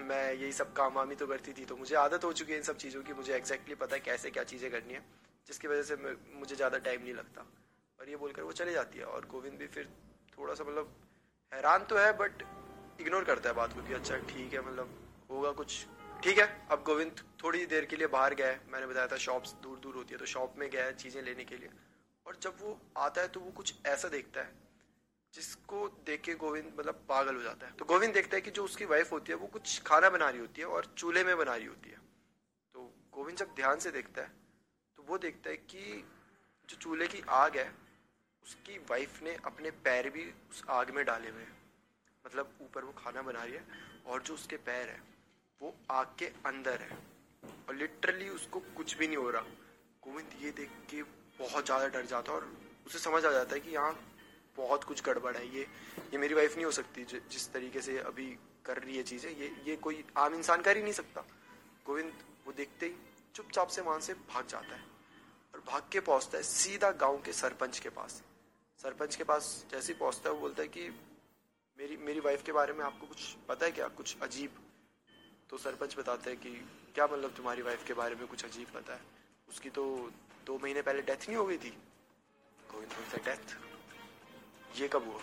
मैं 0.00 0.32
यही 0.32 0.52
सब 0.52 0.72
काम 0.72 0.92
वामी 0.94 1.14
तो 1.14 1.26
करती 1.26 1.52
थी 1.52 1.64
तो 1.64 1.76
मुझे 1.76 1.94
आदत 1.96 2.24
हो 2.24 2.32
चुकी 2.32 2.52
है 2.52 2.58
इन 2.58 2.64
सब 2.64 2.76
चीज़ों 2.76 3.02
की। 3.02 3.12
मुझे 3.14 3.34
एग्जैक्टली 3.34 3.74
पता 3.74 3.94
है 3.96 4.00
कैसे 4.02 4.30
क्या 4.30 4.44
चीज़ें 4.44 4.70
करनी 4.70 4.94
है, 4.94 5.02
जिसकी 5.46 5.68
वजह 5.68 5.82
से 5.84 5.96
मुझे 6.34 6.56
ज़्यादा 6.56 6.78
टाइम 6.80 7.02
नहीं 7.02 7.14
लगता। 7.14 7.46
और 7.98 8.08
ये 8.08 8.16
बोलकर 8.16 8.42
वो 8.42 8.52
चले 8.52 8.72
जाती 8.72 8.98
है। 8.98 9.04
और 9.06 9.26
गोविंद 9.26 9.58
भी 9.58 9.66
फिर 9.68 9.88
थोड़ा 10.38 10.54
सा 10.54 10.64
मतलब 10.64 10.94
हैरान 11.52 11.84
तो 11.84 11.98
है 11.98 12.12
बट 12.18 12.42
इग्नोर 13.00 13.24
करता 13.24 13.48
है 13.48 13.54
बात 13.54 13.72
को 13.72 13.82
कि 13.82 13.94
अच्छा 13.94 14.16
ठीक 14.28 14.52
है 14.54 14.60
मतलब 14.62 14.98
होगा 15.30 15.50
कुछ। 15.52 15.86
ठीक 16.24 16.38
है, 16.38 16.46
अब 16.70 16.82
गोविंद 16.82 17.20
थोड़ी 17.42 17.64
देर 17.66 17.84
के 17.84 17.96
लिए 17.96 18.06
बाहर 18.08 18.34
गया 18.34 18.46
है। 18.48 18.60
मैंने 18.68 18.86
बताया 18.86 19.06
था 19.06 19.16
शॉप्स 19.18 19.52
दूर 19.62 19.78
दूर 19.78 19.94
होती 19.94 20.14
है 20.14 20.18
तो 20.18 20.26
शॉप 20.26 20.54
में 20.58 20.68
गया 20.70 20.84
है 20.84 20.94
चीज़ें 20.94 21.22
लेने 21.22 21.44
के 21.44 21.56
लिए। 21.56 21.70
और 22.26 22.36
जब 22.42 22.56
वो 22.60 22.78
आता 22.98 23.20
है 23.20 23.28
तो 23.28 23.40
वो 23.40 23.50
कुछ 23.52 23.74
ऐसा 23.86 24.08
देखता 24.08 24.40
है, 24.40 24.52
जिसको 25.34 25.88
देख 26.06 26.20
के 26.20 26.34
गोविंद 26.36 26.72
मतलब 26.78 27.04
पागल 27.08 27.34
हो 27.34 27.42
जाता 27.42 27.66
है। 27.66 27.72
तो 27.72 27.84
गोविंद 27.84 28.14
देखता 28.14 28.36
है 28.36 28.40
कि 28.40 28.50
जो 28.50 28.64
उसकी 28.64 28.84
वाइफ 28.86 29.12
होती 29.12 29.32
है, 29.32 29.38
वो 29.38 29.46
कुछ 29.48 29.82
खाना 29.82 30.10
बना 30.10 30.28
रही 30.30 30.40
होती 30.40 30.60
है 30.60 30.66
और 30.68 30.92
चूल्हे 30.98 31.24
में 31.24 31.36
बना 31.38 31.56
रही 31.56 31.66
होती 31.66 31.90
है। 31.90 31.98
तो 32.74 32.90
गोविंद 33.12 33.38
जब 33.38 33.54
ध्यान 33.56 33.78
से 33.78 33.90
देखता 33.90 34.22
है 34.22 34.32
तो 34.98 35.02
वो 35.02 35.18
देखता 35.18 35.50
है 35.50 35.56
कि 35.56 36.04
जो 36.68 36.76
चूल्हे 36.76 37.08
की 37.08 37.22
आग 37.34 37.56
है, 37.56 37.70
उसकी 38.44 38.78
वाइफ 38.90 39.22
ने 39.22 39.36
अपने 39.44 39.70
पैर 39.84 40.08
भी 40.10 40.24
उस 40.50 40.64
आग 40.70 40.90
में 40.90 41.04
डाले 41.04 41.30
हुए 41.30 41.42
हैं। 41.42 41.54
मतलब 42.26 42.50
ऊपर 42.62 42.84
वो 42.84 42.92
खाना 42.98 43.22
बना 43.22 43.42
रही 43.42 43.52
है 43.52 43.64
और 44.06 44.22
जो 44.22 44.34
उसके 44.34 44.56
पैर 44.58 44.88
है, 44.88 45.00
वो 45.60 45.74
आग 45.90 46.14
के 46.18 46.26
अंदर 46.46 46.80
है। 46.82 46.98
और 47.68 47.74
लिटरली 47.74 48.28
उसको 48.30 48.60
कुछ 48.76 48.96
भी 48.96 49.06
नहीं 49.06 49.16
हो 49.16 49.30
रहा। 49.30 49.42
गोविंद, 50.02 50.30
ये 50.42 50.50
देख 50.52 50.70
के 50.90 51.02
बहुत 51.38 51.64
ज़्यादा 51.64 51.86
डर 51.88 52.06
जाता 52.06 52.32
है 52.32 52.38
और 52.38 52.50
उसे 52.86 52.98
समझ 52.98 53.24
आ 53.24 53.30
जाता 53.30 53.54
है 53.54 53.60
कि 53.60 53.70
यहाँ 53.70 53.92
बहुत 54.58 54.84
कुछ 54.84 55.02
गड़बड़ 55.04 55.36
है। 55.36 55.46
ये 55.48 55.66
ये 56.12 56.18
मेरी 56.18 56.34
वाइफ 56.34 56.54
नहीं 56.54 56.64
हो 56.64 56.70
सकती 56.72 57.04
जिस 57.04 57.52
तरीके 57.52 57.80
से 57.82 57.98
अभी 58.00 58.26
कर 58.64 58.78
रही 58.78 58.96
है 58.96 59.02
चीज़ें। 59.04 59.30
ये 59.30 59.50
ये 59.66 59.76
कोई 59.78 60.04
आम 60.16 60.34
इंसान 60.34 60.62
कर 60.62 60.76
ही 60.76 60.82
नहीं 60.82 60.92
सकता। 60.92 61.24
गोविंद, 61.86 62.12
वो 62.46 62.52
देखते 62.52 62.86
ही 62.86 62.94
चुपचाप 63.34 63.68
से 63.68 63.82
वहाँ 63.82 64.00
से 64.00 64.14
भाग 64.14 64.46
जाता 64.48 64.74
है 64.74 64.84
और 65.54 65.62
भाग 65.66 65.88
के 65.92 66.00
पहुँचता 66.02 66.38
है 66.38 66.42
सीधा 66.44 66.90
गाँव 67.00 67.20
के 67.22 67.32
सरपंच 67.34 67.78
के 67.78 67.88
पास। 67.90 68.22
सरपंच 68.80 69.16
के 69.16 69.24
पास 69.24 69.64
जैसे 69.70 69.92
ही 69.92 69.98
पहुँचता 69.98 70.28
है, 70.28 70.34
वो 70.34 70.40
बोलता 70.40 70.62
है 70.62 70.68
कि 70.68 70.88
मेरी 71.78 71.96
मेरी 71.96 72.20
वाइफ 72.20 72.42
के 72.42 72.52
बारे 72.52 72.72
में 72.72 72.84
आपको 72.84 73.06
कुछ 73.06 73.22
पता 73.48 73.66
है 73.66 73.72
क्या? 73.72 73.86
कुछ 73.88 74.16
अजीब 74.22 74.50
तो 75.50 75.58
सरपंच 75.58 75.96
बताते 75.98 76.30
हैं 76.30 76.38
कि 76.40 76.50
क्या 76.94 77.06
मतलब 77.06 77.34
तुम्हारी 77.36 77.62
वाइफ 77.62 77.84
के 77.86 77.94
बारे 77.94 78.14
में 78.14 78.26
कुछ 78.26 78.44
अजीब 78.44 78.68
पता 78.74 78.94
है? 78.94 79.00
उसकी 79.48 79.70
तो 79.70 79.84
दो 80.46 80.58
महीने 80.62 80.82
पहले 80.82 81.02
डेथ 81.02 81.28
नहीं 81.28 81.36
हो 81.36 81.44
गई 81.46 81.58
थी? 81.58 81.70
गोविंद 82.70 82.92
बोलता 82.92 83.18
डेथ 83.26 84.80
ये 84.80 84.88
कब 84.88 85.08
हुआ? 85.08 85.20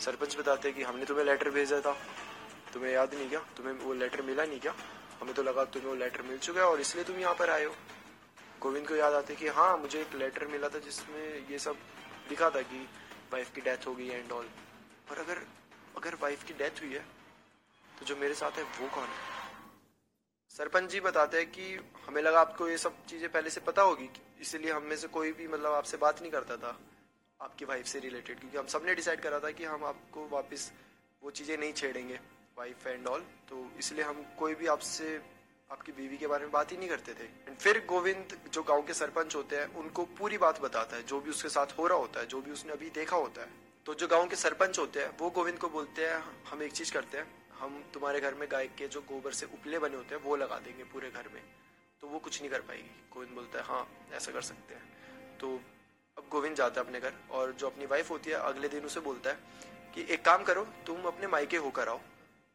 सरपंच 0.00 0.36
बताते 0.38 0.68
हैं 0.68 0.76
कि 0.76 0.82
हमने 0.82 1.04
तुम्हें 1.04 1.24
लेटर 1.24 1.50
भेजा 1.50 1.80
था। 1.80 1.92
तुम्हें 2.72 2.92
याद 2.92 3.14
नहीं 3.14 3.28
क्या? 3.28 3.40
तुम्हें 3.56 3.74
वो 3.74 3.94
लेटर 3.94 4.22
मिला 4.22 4.44
नहीं 4.44 4.60
क्या? 4.60 4.74
हमें 5.20 5.34
तो 5.34 5.42
लगा 5.42 5.64
तुम्हें 5.64 5.88
वो 5.90 5.94
लेटर 5.96 6.22
मिल 6.22 6.38
चुका 6.38 6.60
है 6.60 6.66
और 6.66 6.80
इसलिए 6.80 7.04
तुम 7.04 7.16
यहाँ 7.18 7.34
पर 7.34 7.50
आए 7.50 7.64
हो। 7.64 7.74
गोविंद 8.60 8.88
को 8.88 8.94
याद 8.94 9.14
आते 9.14 9.34
कि 9.36 9.48
हाँ 9.48 9.76
मुझे 9.78 10.00
एक 10.00 10.14
लेटर 10.14 10.46
मिला 10.46 10.68
था 10.68 10.78
जिसमें 10.78 11.48
ये 11.48 11.58
सब 11.58 11.76
लिखा 12.30 12.50
था 12.50 12.62
कि 12.62 12.82
वाइफ 13.32 13.54
की 13.54 13.60
डेथ 13.60 13.86
हो 13.86 13.94
गई 13.94 14.08
एंड 14.08 14.32
ऑल 14.32 14.50
पर 15.10 15.18
अगर 15.18 15.42
अगर 16.00 16.14
वाइफ 16.20 16.44
की 16.44 16.54
डेथ 16.54 16.82
हुई 16.82 16.92
है 16.92 17.04
तो 17.88 18.06
जो 18.06 18.16
मेरे 18.16 18.34
साथ 18.34 18.58
है, 18.58 18.62
वो 18.62 18.88
कौन 18.90 19.04
है? 19.04 19.28
सरपंच 20.50 20.90
जी 20.90 21.00
बताते 21.00 21.38
हैं 21.38 21.50
कि 21.50 21.64
हमें 22.06 22.20
लगा 22.22 22.40
आपको 22.40 22.68
ये 22.68 22.76
सब 22.78 23.04
चीज़ें 23.06 23.30
पहले 23.32 23.50
से 23.50 23.60
पता 23.62 23.82
होगी 23.82 24.08
इसीलिए 24.40 24.72
हम 24.72 24.82
में 24.84 24.96
से 24.96 25.08
कोई 25.10 25.32
भी 25.32 25.48
मतलब 25.48 25.72
आपसे 25.74 25.96
बात 25.98 26.20
नहीं 26.20 26.30
करता 26.32 26.56
था, 26.56 26.76
आपकी 27.40 27.64
वाइफ 27.64 27.86
से 27.86 27.98
रिलेटेड 28.00 28.40
क्योंकि 28.40 28.58
हम 28.58 28.66
सबने 28.68 28.94
डिसाइड 28.94 29.20
करा 29.20 29.38
था 29.40 29.50
कि 29.50 29.64
हम 29.64 29.84
आपको 29.84 30.26
वापस 30.28 30.70
वो 31.22 31.30
चीज़ें 31.32 31.56
नहीं 31.56 31.72
छेड़ेंगे 31.74 32.18
वाइफ 32.58 32.86
एंड 32.86 33.06
ऑल 33.08 33.20
तो 33.48 33.70
इसलिए 33.78 34.04
हम 34.04 34.24
कोई 34.38 34.54
भी 34.54 34.66
आपसे, 34.68 35.20
आपकी 35.70 35.92
बीवी 35.92 36.16
के 36.16 36.26
बारे 36.26 36.44
में 36.44 36.52
बात 36.52 36.72
ही 36.72 36.76
नहीं 36.76 36.88
करते 36.88 37.12
थे। 37.14 37.24
एंड 37.48 37.56
फिर 37.58 37.84
गोविंद, 37.86 38.36
जो 38.52 38.62
गाँव 38.62 38.82
के 38.82 38.94
सरपंच 38.94 39.34
होते 39.36 39.56
हैं, 39.56 39.66
उनको 39.74 40.04
पूरी 40.18 40.38
बात 40.38 40.60
बताता 40.60 40.96
है, 40.96 41.02
जो 41.04 41.20
भी 41.20 41.30
उसके 41.30 41.48
साथ 41.48 41.78
हो 41.78 41.86
रहा 41.86 41.98
होता 41.98 42.20
है, 42.20 42.26
जो 42.26 42.40
भी 42.40 42.50
उसने 42.50 42.72
अभी 42.72 42.90
देखा 42.92 43.16
होता 43.16 43.42
है। 43.42 43.59
तो 43.90 43.94
जो 43.94 44.06
गाँव 44.08 44.28
के 44.28 44.36
सरपंच 44.36 44.78
होते 44.78 45.00
हैं, 45.00 45.18
वो 45.18 45.30
गोविंद 45.30 45.58
को 45.58 45.68
बोलते 45.68 46.06
हैं, 46.06 46.44
हम 46.48 46.62
एक 46.62 46.72
चीज़ 46.72 46.92
करते 46.92 47.18
हैं, 47.18 47.48
हम 47.52 47.90
तुम्हारे 47.94 48.20
घर 48.20 48.34
में 48.34 48.48
गाय 48.52 48.66
के 48.66 48.88
जो 48.88 49.00
गोबर 49.00 49.32
से 49.32 49.46
उपले 49.46 49.78
बने 49.78 49.96
होते 49.96 50.14
हैं, 50.14 50.22
वो 50.22 50.36
लगा 50.36 50.58
देंगे 50.58 50.84
पूरे 50.84 51.10
घर 51.10 51.28
में। 51.28 51.42
तो 52.00 52.06
वो 52.06 52.18
कुछ 52.18 52.40
नहीं 52.40 52.50
कर 52.50 52.60
पाएगी। 52.60 53.10
गोविंद 53.12 53.32
बोलता 53.32 53.58
है 53.58 53.64
हाँ 53.64 54.06
ऐसा 54.12 54.32
कर 54.32 54.42
सकते 54.42 54.74
हैं। 54.74 55.38
तो 55.38 55.60
अब 56.18 56.28
गोविंद 56.30 56.56
जाता 56.56 56.80
है 56.80 56.86
अपने 56.86 57.00
घर 57.00 57.14
और 57.30 57.52
जो 57.52 57.66
अपनी 57.66 57.86
वाइफ 57.86 58.10
होती 58.10 58.30
है, 58.30 58.36
अगले 58.36 58.68
दिन 58.68 58.84
उसे 58.84 59.00
बोलता 59.00 59.30
है 59.30 59.38
कि, 59.94 60.06
एक 60.10 60.24
काम 60.24 60.44
करो, 60.44 60.64
तुम 60.86 61.02
अपने 61.02 61.26
मायके 61.26 61.56
होकर 61.56 61.88
आओ 61.88 62.00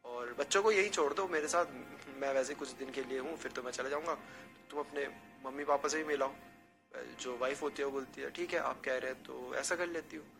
और 0.05 0.33
बच्चों 0.33 0.63
को 0.63 0.71
यही 0.71 0.89
छोड़ 0.89 1.13
दो, 1.13 1.27
मेरे 1.27 1.47
साथ, 1.47 1.65
मैं 2.17 2.33
वैसे 2.33 2.55
कुछ 2.55 2.69
दिन 2.69 2.91
के 2.91 3.03
लिए 3.03 3.19
हूँ, 3.19 3.37
फिर 3.37 3.51
तो 3.51 3.63
मैं 3.63 3.71
चला 3.71 3.89
जाऊँगा। 3.89 4.15
तुम 4.71 4.79
अपने 4.79 5.07
मम्मी 5.45 5.65
पापा 5.65 5.89
से 5.89 5.97
भी 5.97 6.03
मिलाओ। 6.03 6.33
जो 7.19 7.37
वाइफ 7.37 7.61
होती 7.61 7.81
है, 7.81 7.85
वो 7.85 7.91
बोलती 7.91 8.21
है, 8.21 8.31
ठीक 8.31 8.53
है, 8.53 8.59
आप 8.59 8.81
कह 8.81 8.97
रहे 8.97 9.11
हैं 9.11 9.23
तो 9.23 9.55
ऐसा 9.55 9.75
कर 9.75 9.87
लेती 9.87 10.17
हूँ। 10.17 10.34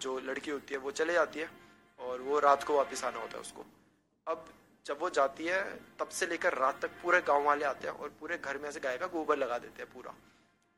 जो 0.00 0.18
लड़की 0.20 0.50
होती 0.50 0.74
है, 0.74 0.80
वो 0.80 0.90
चले 0.90 1.12
जाती 1.12 1.40
है 1.40 1.50
और 1.98 2.20
वो 2.20 2.38
रात 2.38 2.64
को 2.64 2.76
वापस 2.76 3.04
आना 3.04 3.18
होता 3.18 3.34
है 3.34 3.40
उसको। 3.40 3.64
अब 4.26 4.48
जब 4.86 4.98
वो 5.00 5.10
जाती 5.10 5.46
है, 5.46 5.76
तब 5.98 6.08
से 6.08 6.26
लेकर 6.26 6.54
रात 6.54 6.80
तक 6.82 6.90
पूरे 7.02 7.20
गाँव 7.20 7.42
वाले 7.42 7.64
आते 7.64 7.88
हैं 7.88 7.94
और 7.94 8.08
पूरे 8.20 8.38
घर 8.38 8.58
में 8.58 8.68
ऐसे 8.68 8.80
गाय 8.80 8.98
का 8.98 9.06
गोबर 9.06 9.36
लगा 9.36 9.58
देते 9.58 9.82
हैं 9.82 9.92
पूरा। 9.92 10.14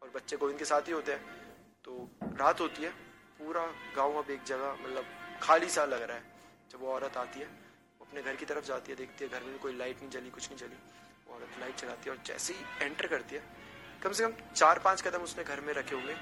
और 0.02 0.10
बच्चे 0.14 0.36
गोविंद 0.36 0.58
के 0.58 0.64
साथ 0.64 0.82
ही 0.82 0.92
होते 0.92 1.12
हैं। 1.12 1.42
तो 1.84 2.10
रात 2.22 2.60
होती 2.60 2.82
है, 2.82 2.90
पूरा 3.38 3.66
गाँव 3.96 4.22
अब 4.22 4.30
एक 4.30 4.42
जगह 4.42 4.72
मतलब 4.72 5.06
खाली 5.42 5.68
सा 5.68 5.84
लग 5.84 6.02
रहा 6.02 6.16
है। 6.16 6.24
जब 6.70 6.80
वो 6.80 6.92
औरत 6.92 7.16
आती 7.16 7.40
है 7.40 7.46
अपने 8.00 8.22
घर 8.22 8.36
की 8.36 8.44
तरफ़ 8.44 8.64
जाती 8.64 8.92
है, 8.92 8.96
देखती 8.96 9.24
है 9.24 9.30
घर 9.30 9.42
में 9.42 9.58
कोई 9.58 9.76
लाइट 9.76 9.98
नहीं 9.98 10.10
जली, 10.10 10.30
कुछ 10.30 10.48
नहीं 10.48 10.58
जली। 10.58 10.76
वो 11.28 11.34
औरत 11.34 11.58
लाइट 11.60 11.74
चलाती 11.74 12.10
है 12.10 12.16
और 12.16 12.22
जैसे 12.22 12.54
ही 12.54 12.86
एंटर 12.86 13.06
करती 13.06 13.34
है, 13.34 13.42
कम 14.02 14.12
से 14.12 14.24
कम 14.24 14.54
चार 14.54 14.78
पाँच 14.78 15.02
कदम 15.02 15.22
उसने 15.22 15.44
घर 15.44 15.60
में 15.60 15.72
रखे 15.74 15.94
होंगे 15.94 16.14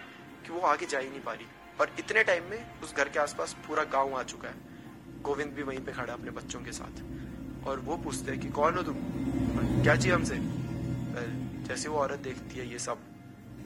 कि 0.44 0.52
वो 0.52 0.60
आगे 0.60 0.86
जा 0.86 0.98
ही 0.98 1.10
नहीं 1.10 1.22
पा 1.22 1.32
रही। 1.32 1.46
और 1.80 1.90
इतने 1.98 2.22
टाइम 2.24 2.44
में 2.44 2.80
उस 2.82 2.94
घर 2.94 3.08
के 3.08 3.18
आसपास 3.18 3.54
पूरा 3.66 3.84
गाँव 3.92 4.14
आ 4.14 4.22
चुका 4.22 4.48
है। 4.48 5.22
गोविंद 5.22 5.52
भी 5.52 5.62
वहीं 5.62 5.84
पे 5.84 5.92
खड़ा 5.92 6.12
अपने 6.12 6.30
बच्चों 6.30 6.60
के 6.60 6.72
साथ। 6.72 7.66
और 7.68 7.80
वो 7.80 7.96
पूछते 7.96 8.30
हैं 8.30 8.40
कि 8.40 8.48
कौन 8.50 8.76
हो 8.76 8.82
तुम? 8.82 8.96
क्या 9.82 9.94
चाहिए 9.94 10.12
हमसे? 10.12 10.38
जैसे 11.68 11.88
वो 11.88 11.98
औरत 11.98 12.18
देखती 12.18 12.58
है 12.58 12.68
ये 12.68 12.78
सब, 12.78 12.98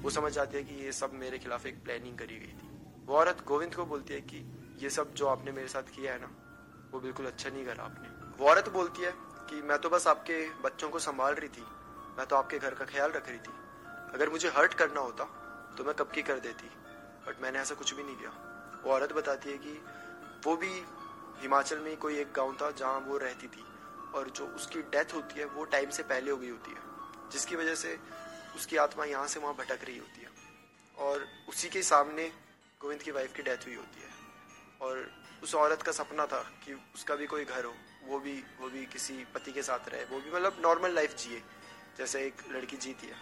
वो 0.02 0.10
समझ 0.10 0.32
जाती 0.32 0.56
है 0.56 0.62
कि 0.64 0.74
ये 0.84 0.92
सब 0.92 1.10
मेरे 1.14 1.38
खिलाफ 1.38 1.66
एक 1.66 1.82
प्लानिंग 1.84 2.16
करी 2.18 2.36
गई 2.36 2.54
थी। 2.54 2.68
वो 3.06 3.16
औरत 3.16 3.44
गोविंद 3.46 3.74
को 3.74 3.84
बोलती 3.86 4.14
है 4.14 4.20
कि 4.22 4.44
ये 4.82 4.90
सब 4.90 5.14
जो 5.14 5.26
आपने 5.26 5.52
मेरे 5.52 5.68
साथ 5.68 5.90
किया 5.96 6.12
है 6.12 6.20
ना, 6.20 6.30
वो 6.92 7.00
बिल्कुल 7.00 7.26
अच्छा 7.26 7.50
नहीं 7.50 7.64
करा 7.66 7.84
आपने। 7.84 8.08
वो 8.38 8.50
औरत 8.50 8.68
बोलती 8.72 9.02
है 9.02 9.12
कि 9.50 9.62
मैं 9.62 9.78
तो 9.78 9.90
बस 9.90 10.06
आपके 10.06 10.38
बच्चों 10.62 10.88
को 10.88 10.98
संभाल 11.00 11.34
रही 11.34 11.48
थी, 11.48 11.64
मैं 12.18 12.26
तो 12.26 12.36
आपके 12.36 12.58
घर 12.58 12.74
का 12.74 12.84
ख्याल 12.84 13.10
रख 13.12 13.28
रही 13.28 13.38
थी। 13.38 13.52
अगर 14.14 14.30
मुझे 14.30 14.48
हर्ट 14.48 14.74
करना 14.74 15.00
होता 15.00 15.24
तो 15.78 15.84
मैं 15.84 15.94
कब 15.94 16.10
की 16.14 16.22
कर 16.22 16.38
देती? 16.40 16.70
बट 17.26 17.40
मैंने 17.40 17.58
ऐसा 17.58 17.74
कुछ 17.74 17.94
भी 17.94 18.02
नहीं 18.02 18.16
किया। 18.16 18.30
वो 18.84 18.92
औरत 18.92 19.12
बताती 19.12 19.50
है 19.50 19.58
कि 19.58 19.84
वो 20.44 20.56
भी 20.56 20.84
हिमाचल 21.36 21.78
में 21.78 21.96
कोई 21.96 22.18
एक 22.18 22.32
गाँव 22.32 22.56
था 22.60 22.70
जहाँ 22.70 23.00
वो 23.00 23.18
रहती 23.18 23.46
थी। 23.46 23.64
और 24.14 24.30
जो 24.30 24.46
उसकी 24.46 24.82
डेथ 24.82 25.14
होती 25.14 25.38
है, 25.38 25.44
वो 25.44 25.64
टाइम 25.64 25.90
से 25.90 26.02
पहले 26.02 26.30
हो 26.30 26.36
गई 26.36 26.50
होती 26.50 26.70
है। 26.70 26.80
जिसकी 27.30 27.56
वजह 27.56 27.74
से 27.74 27.98
उसकी 28.56 28.76
आत्मा 28.76 29.04
यहाँ 29.04 29.26
से 29.26 29.40
वहाँ 29.40 29.54
भटक 29.54 29.78
रही 29.84 29.98
होती 29.98 30.20
है। 30.20 30.30
और 30.98 31.28
उसी 31.48 31.68
के 31.68 31.82
सामने 31.82 32.32
गोविंद 32.80 33.02
की 33.02 33.10
वाइफ 33.10 33.34
की 33.34 33.42
डेथ 33.42 33.58
हुई 33.66 33.74
होती 33.74 34.02
है। 34.02 34.10
और 34.80 35.24
उस 35.42 35.54
औरत 35.54 35.82
का 35.82 35.92
सपना 35.92 36.26
था 36.26 36.42
कि 36.42 36.74
उसका 36.94 37.14
भी 37.14 37.26
कोई 37.26 37.44
घर 37.44 37.64
हो, 37.64 37.74
वो 38.04 38.18
भी 38.18 38.44
वो 38.60 38.68
भी 38.68 38.86
किसी 38.86 39.24
पति 39.24 39.52
के 39.52 39.62
साथ 39.62 39.88
रहे। 39.88 40.04
वो 40.04 40.20
भी 40.20 40.30
मतलब 40.30 40.56
नॉर्मल 40.60 40.90
लाइफ 40.90 41.16
जिए, 41.16 41.42
जैसे 41.98 42.26
एक 42.26 42.34
लड़की 42.50 42.76
जीती 42.76 43.06
है। 43.06 43.16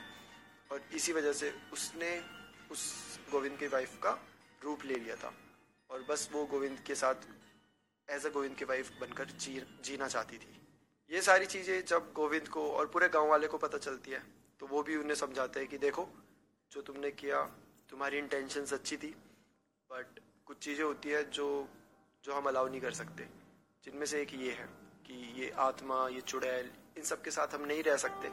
और 0.72 0.82
इसी 0.92 1.12
वजह 1.12 1.32
से 1.32 1.62
उसने 1.72 2.41
उस 2.72 2.82
गोविंद 3.30 3.58
की 3.58 3.66
वाइफ 3.68 3.98
का 4.02 4.18
रूप 4.62 4.84
ले 4.84 4.94
लिया 4.96 5.16
था। 5.16 5.32
और 5.90 6.04
बस 6.08 6.28
वो 6.32 6.44
गोविंद 6.46 6.78
के 6.80 6.94
साथ 6.94 7.26
एज 8.08 8.26
अ 8.26 8.30
गोविंद 8.30 8.56
की 8.56 8.64
वाइफ 8.64 8.90
बनकर 9.00 9.26
जी, 9.26 9.62
जीना 9.84 10.08
चाहती 10.08 10.38
थी। 10.38 10.58
ये 11.10 11.22
सारी 11.22 11.46
चीज़ें 11.46 11.84
जब 11.86 12.12
गोविंद 12.14 12.48
को 12.48 12.70
और 12.70 12.86
पूरे 12.88 13.08
गाँव 13.10 13.28
वाले 13.28 13.46
को 13.46 13.58
पता 13.58 13.78
चलती 13.80 14.10
है 14.10 14.22
तो 14.60 14.66
वो 14.66 14.82
भी 14.82 14.96
उन्हें 14.96 15.14
समझाते 15.16 15.60
हैं 15.60 15.68
कि 15.68 15.78
देखो, 15.78 16.08
जो 16.72 16.82
तुमने 16.82 17.10
किया, 17.12 17.42
तुम्हारी 17.90 18.18
इंटेंशंस 18.18 18.72
अच्छी 18.72 18.96
थी 18.96 19.14
बट 19.90 20.20
कुछ 20.46 20.58
चीज़ें 20.58 20.84
होती 20.84 21.08
है 21.10 21.22
जो 21.30 21.46
जो 22.24 22.34
हम 22.34 22.46
अलाउ 22.46 22.68
नहीं 22.68 22.80
कर 22.80 22.92
सकते। 22.94 23.26
जिनमें 23.84 24.06
से 24.06 24.20
एक 24.22 24.34
ये 24.34 24.50
है 24.52 24.66
कि 25.06 25.14
ये 25.40 25.50
आत्मा, 25.60 26.08
ये 26.08 26.20
चुड़ैल, 26.22 26.70
इन 26.98 27.04
सब 27.04 27.22
के 27.22 27.30
साथ 27.30 27.54
हम 27.54 27.64
नहीं 27.66 27.82
रह 27.82 27.96
सकते। 27.98 28.28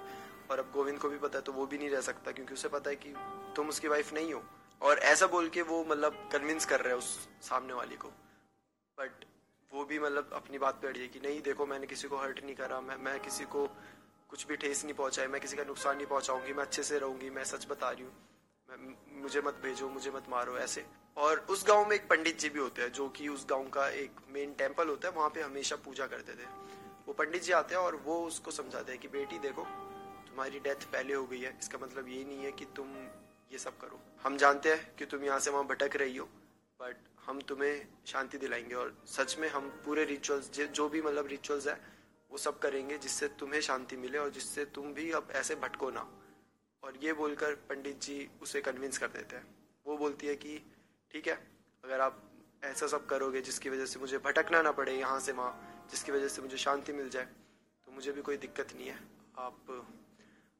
और 0.49 0.59
अब 0.59 0.71
गोविंद 0.73 0.99
को 0.99 1.09
भी 1.09 1.17
पता 1.19 1.37
है 1.37 1.43
तो 1.43 1.53
वो 1.53 1.65
भी 1.65 1.77
नहीं 1.77 1.89
रह 1.89 2.01
सकता, 2.01 2.31
क्योंकि 2.31 2.53
उसे 2.53 2.69
पता 2.69 2.89
है 2.89 2.95
कि 2.95 3.13
तुम 3.55 3.69
उसकी 3.69 3.87
वाइफ 3.87 4.13
नहीं 4.13 4.33
हो। 4.33 4.43
और 4.81 4.99
ऐसा 4.99 5.27
बोल 5.27 5.49
के 5.49 5.61
वो 5.61 5.83
मतलब 5.85 6.29
कन्विंस 6.33 6.65
कर 6.65 6.79
रहे 6.79 6.93
हैं 6.93 6.99
उस 6.99 7.27
सामने 7.41 7.73
वाले 7.73 7.95
को। 7.95 8.07
बट 8.97 9.25
वो 9.71 9.85
भी 9.85 9.99
मतलब 9.99 10.29
अपनी 10.33 10.57
बात 10.57 10.81
पे 10.81 10.87
अड़ी 10.87 10.99
है 10.99 11.07
कि 11.07 11.19
नहीं, 11.19 11.41
देखो 11.41 11.65
मैंने 11.65 11.87
किसी 11.87 12.07
को 12.07 12.17
हर्ट 12.17 12.43
नहीं 12.43 12.55
करा, 12.55 12.81
मैं 12.81 12.97
मैं 12.97 13.19
किसी 13.19 13.45
को 13.45 13.67
कुछ 14.29 14.47
भी 14.47 14.55
ठेस 14.55 14.83
नहीं 14.83 14.93
पहुंचाई, 14.93 15.27
मैं 15.27 15.41
किसी 15.41 15.57
का 15.57 15.63
नुकसान 15.63 15.95
नहीं 15.95 16.07
पहुंचाऊँगी, 16.07 16.53
मैं 16.53 16.63
अच्छे 16.63 16.83
से 16.83 16.99
रहूँगी, 16.99 17.29
मैं 17.29 17.43
सच 17.43 17.67
बता 17.69 17.89
रही 17.89 18.03
हूँ। 18.03 19.21
मुझे 19.21 19.41
मत 19.41 19.53
भेजो, 19.53 19.89
मुझे 19.89 20.11
मत 20.11 20.23
मारो, 20.29 20.57
ऐसे। 20.57 20.85
और 21.17 21.39
उस 21.39 21.67
गाँव 21.67 21.87
में 21.87 21.95
एक 21.95 22.07
पंडित 22.09 22.39
जी 22.39 22.49
भी 22.49 22.59
होते 22.59 22.81
हैं, 22.81 22.91
जो 22.91 23.09
कि 23.09 23.27
उस 23.27 23.45
गाँव 23.49 23.69
का 23.69 23.89
एक 23.89 24.11
मेन 24.29 24.53
टेंपल 24.53 24.87
होता 24.87 25.07
है, 25.07 25.13
वहाँ 25.13 25.29
पे 25.29 25.41
हमेशा 25.41 25.75
पूजा 25.75 26.07
करते 26.07 26.33
थे। 26.33 26.45
वो 27.07 27.13
पंडित 27.13 27.43
जी 27.43 27.51
आते 27.51 27.75
हैं 27.75 27.81
और 27.81 27.95
वो 27.95 28.25
उसको 28.25 28.51
समझाते 28.51 28.91
हैं 28.91 29.01
कि, 29.01 29.07
बेटी 29.07 29.39
देखो, 29.39 29.63
तुम्हारी 30.27 30.59
डेथ 30.59 30.85
पहले 30.91 31.13
हो 31.13 31.25
गई 31.25 31.39
है, 31.39 31.57
इसका 31.59 31.77
मतलब 31.77 32.07
ये 32.07 32.23
नहीं 32.23 32.43
है 32.43 32.51
कि 32.51 32.65
तुम 32.65 32.87
ये 33.51 33.57
सब 33.57 33.77
करो। 33.77 33.99
हम 34.23 34.37
जानते 34.37 34.73
हैं 34.73 34.95
कि 34.95 35.05
तुम 35.05 35.23
यहाँ 35.23 35.39
से 35.39 35.51
वहाँ 35.51 35.65
भटक 35.67 35.95
रही 35.95 36.17
हो 36.17 36.25
बट 36.79 36.97
हम 37.25 37.39
तुम्हें 37.41 37.87
शांति 38.05 38.37
दिलाएँगे 38.37 38.75
और 38.75 38.95
सच 39.07 39.37
में 39.39 39.47
हम 39.49 39.69
पूरे 39.85 40.03
रिचुअल्स 40.05 40.49
जो 40.51 40.87
भी 40.89 41.01
मतलब 41.01 41.27
रिचुअल्स 41.27 41.67
है, 41.67 41.79
वो 42.31 42.37
सब 42.37 42.59
करेंगे 42.59 42.97
जिससे 42.97 43.27
तुम्हें 43.39 43.61
शांति 43.61 43.97
मिले 43.97 44.17
और 44.17 44.29
जिससे 44.29 44.65
तुम 44.65 44.93
भी 44.93 45.11
अब 45.11 45.27
ऐसे 45.31 45.55
भटको 45.55 45.89
ना 45.89 46.07
और 46.83 46.97
ये 47.03 47.13
बोलकर 47.13 47.55
पंडित 47.69 48.01
जी 48.01 48.29
उसे 48.41 48.61
कन्विंस 48.61 48.97
कर 48.97 49.07
देते 49.07 49.35
हैं। 49.35 49.45
वो 49.85 49.97
बोलती 49.97 50.27
है 50.27 50.35
कि, 50.35 50.57
ठीक 51.11 51.27
है, 51.27 51.33
अगर 51.83 51.99
आप 51.99 52.21
ऐसा 52.63 52.87
सब 52.87 53.05
करोगे 53.05 53.41
जिसकी 53.41 53.69
वजह 53.69 53.85
से 53.85 53.99
मुझे 53.99 54.17
भटकना 54.17 54.61
ना 54.61 54.71
पड़े 54.71 54.93
यहाँ 54.93 55.19
से 55.19 55.31
वहाँ, 55.31 55.87
जिसकी 55.91 56.11
वजह 56.11 56.27
से 56.27 56.41
मुझे 56.41 56.57
शांति 56.57 56.93
मिल 56.93 57.09
जाए 57.09 57.25
तो 57.87 57.91
मुझे 57.91 58.11
भी 58.11 58.21
कोई 58.21 58.37
दिक्कत 58.37 58.73
नहीं 58.75 58.87
है। 58.87 58.99
आप 59.37 59.85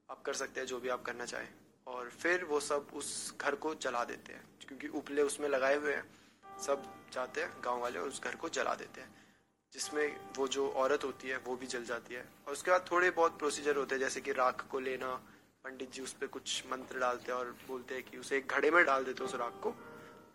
आप 0.10 0.22
कर 0.22 0.34
सकते 0.34 0.60
हैं 0.60 0.68
जो 0.68 0.80
भी 0.80 0.90
आप 0.90 1.02
करना 1.02 1.26
चाहें। 1.26 1.50
और 1.90 2.10
फिर 2.10 2.44
वो 2.44 2.60
सब 2.60 2.88
उस 2.94 3.34
घर 3.42 3.56
को 3.56 3.76
जला 3.76 4.04
देते 4.04 4.34
हैं। 4.34 4.46
क्योंकि 4.68 4.88
उपले 4.88 5.22
उसमें 5.22 5.50
लगाए 5.50 5.76
हुए 5.76 5.94
हैं, 5.94 6.16
सब 6.62 7.10
जाते 7.14 7.42
हैं, 7.42 7.62
गाँव 7.66 7.80
वाले 7.80 8.00
और 8.00 8.08
उस 8.08 8.22
घर 8.22 8.36
को 8.36 8.50
जला 8.50 8.76
देते 8.76 9.02
हैं। 9.02 9.28
जिसमें 9.74 10.26
वो 10.36 10.48
जो 10.48 10.70
औरत 10.70 11.04
होती 11.04 11.28
है, 11.28 11.38
वो 11.38 11.56
भी 11.56 11.68
जल 11.68 11.86
जाती 11.86 12.14
है। 12.14 12.30
और 12.48 12.54
उसके 12.54 12.72
बाद 12.72 12.86
थोड़े 12.92 13.12
बहुत 13.12 13.40
प्रोसीजर 13.40 13.76
होते 13.76 13.96
हैं, 13.96 14.00
जैसे 14.00 14.22
कि 14.22 14.32
राख 14.32 14.68
को 14.68 14.80
लेना, 14.80 15.16
पंडित 15.64 15.92
जी 15.92 16.02
उस 16.02 16.14
पर 16.14 16.28
कुछ 16.28 16.64
मंत्र 16.72 17.00
डालते 17.00 17.32
हैं 17.32 17.40
और 17.40 17.58
बोलते 17.68 17.96
हैं 17.96 18.04
कि 18.04 18.18
उसे 18.18 18.38
एक 18.38 18.48
घड़े 18.48 18.72
में 18.72 18.86
डाल 18.86 19.04
देते 19.04 19.24
हैं 19.24 19.30
उस 19.30 19.36
राख 19.36 19.54
को 19.54 19.76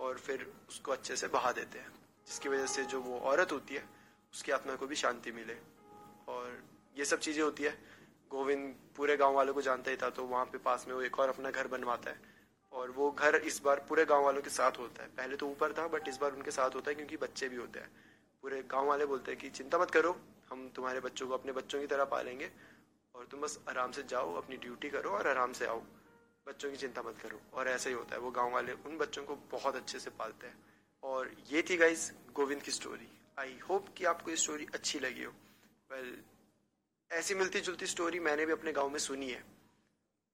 और 0.00 0.18
फिर 0.18 0.52
उसको 0.68 0.92
अच्छे 0.92 1.16
से 1.16 1.28
बहा 1.28 1.52
देते 1.52 1.78
हैं। 1.78 1.90
जिसकी 2.28 2.48
वजह 2.48 2.66
से 2.66 2.84
जो 2.84 3.00
वो 3.00 3.18
औरत 3.20 3.52
होती 3.52 3.74
है, 3.74 3.88
उसकी 4.32 4.52
आत्मा 4.52 4.76
को 4.76 4.86
भी 4.86 4.96
शांति 4.96 5.32
मिले। 5.32 5.56
और 6.28 6.64
ये 6.98 7.04
सब 7.04 7.18
चीज़ें 7.18 7.42
होती 7.42 7.62
है। 7.62 8.03
गोविंद 8.34 8.74
पूरे 8.96 9.16
गाँव 9.16 9.34
वालों 9.34 9.54
को 9.54 9.62
जानता 9.62 9.90
ही 9.90 9.96
था 9.96 10.10
तो 10.10 10.24
वहाँ 10.26 10.44
पे 10.44 10.58
पास 10.58 10.84
में 10.88 10.94
वो 10.94 11.02
एक 11.02 11.18
और 11.18 11.28
अपना 11.28 11.50
घर 11.50 11.66
बनवाता 11.68 12.10
है। 12.10 12.32
और 12.72 12.90
वो 12.90 13.10
घर 13.10 13.36
इस 13.36 13.60
बार 13.64 13.84
पूरे 13.88 14.04
गाँव 14.04 14.24
वालों 14.24 14.42
के 14.42 14.50
साथ 14.50 14.78
होता 14.78 15.02
है। 15.02 15.08
पहले 15.08 15.36
तो 15.36 15.48
ऊपर 15.48 15.72
था 15.72 15.86
बट 15.88 16.08
इस 16.08 16.16
बार 16.16 16.32
उनके 16.32 16.50
साथ 16.50 16.74
होता 16.74 16.90
है 16.90 16.94
क्योंकि 16.94 17.16
बच्चे 17.16 17.48
भी 17.48 17.56
होते 17.56 17.80
हैं। 17.80 17.90
पूरे 18.42 18.62
गाँव 18.62 18.86
वाले 18.86 19.06
बोलते 19.06 19.32
हैं 19.32 19.40
कि 19.40 19.50
चिंता 19.50 19.78
मत 19.78 19.90
करो 19.90 20.16
हम 20.50 20.68
तुम्हारे 20.76 21.00
बच्चों 21.00 21.28
को 21.28 21.34
अपने 21.34 21.52
बच्चों 21.52 21.80
की 21.80 21.86
तरह 21.86 22.04
पालेंगे 22.04 22.50
और 23.14 23.26
तुम 23.26 23.40
बस 23.40 23.58
आराम 23.68 23.92
से 23.92 24.02
जाओ 24.02 24.34
अपनी 24.34 24.56
ड्यूटी 24.56 24.90
करो 24.90 25.10
और 25.10 25.28
आराम 25.28 25.52
से 25.52 25.66
आओ। 25.66 25.80
बच्चों 26.46 26.70
की 26.70 26.76
चिंता 26.76 27.02
मत 27.02 27.18
करो। 27.22 27.40
और 27.54 27.68
ऐसा 27.68 27.88
ही 27.90 27.96
होता 27.96 28.14
है 28.14 28.20
वो 28.20 28.30
गाँव 28.30 28.52
वाले 28.52 28.72
उन 28.86 28.98
बच्चों 28.98 29.24
को 29.24 29.36
बहुत 29.52 29.76
अच्छे 29.76 29.98
से 29.98 30.10
पालते 30.10 30.46
हैं। 30.46 30.58
और 31.02 31.30
ये 31.50 31.62
थी 31.62 31.76
गाइज़ 31.76 32.10
गोविंद 32.34 32.62
की 32.62 32.70
स्टोरी 32.70 33.08
आई 33.38 33.58
होप 33.68 33.86
कि 33.96 34.04
आपको 34.04 34.30
ये 34.30 34.36
स्टोरी 34.36 34.66
अच्छी 34.74 34.98
लगी 34.98 35.24
हो। 35.24 35.32
वेल 35.90 36.10
well, 36.10 36.33
ऐसी 37.10 37.34
मिलती 37.34 37.60
जुलती 37.60 37.86
स्टोरी 37.86 38.18
मैंने 38.20 38.46
भी 38.46 38.52
अपने 38.52 38.72
गाँव 38.72 38.88
में 38.90 38.98
सुनी 38.98 39.30
है। 39.30 39.42